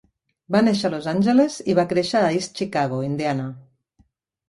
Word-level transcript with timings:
Va 0.55 0.61
néixer 0.67 0.87
a 0.89 0.91
Los 0.93 1.09
Angeles 1.11 1.59
i 1.73 1.77
va 1.81 1.87
créixer 1.93 2.25
a 2.25 2.35
East 2.41 2.61
Chicago, 2.65 3.07
Indiana. 3.13 3.51